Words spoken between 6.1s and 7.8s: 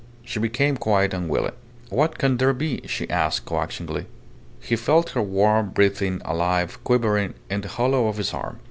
alive, quivering in the